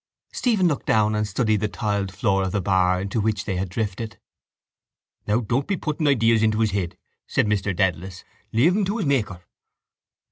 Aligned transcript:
Stephen 0.33 0.67
looked 0.67 0.87
down 0.87 1.13
and 1.13 1.27
studied 1.27 1.59
the 1.59 1.67
tiled 1.67 2.11
floor 2.11 2.41
of 2.41 2.51
the 2.51 2.59
bar 2.59 2.99
into 3.01 3.21
which 3.21 3.45
they 3.45 3.55
had 3.55 3.69
drifted. 3.69 4.17
—Now 5.27 5.41
don't 5.41 5.67
be 5.67 5.77
putting 5.77 6.07
ideas 6.07 6.41
into 6.41 6.61
his 6.61 6.71
head, 6.71 6.97
said 7.27 7.45
Mr 7.45 7.75
Dedalus. 7.75 8.23
Leave 8.51 8.75
him 8.75 8.85
to 8.85 8.97
his 8.97 9.05
Maker. 9.05 9.43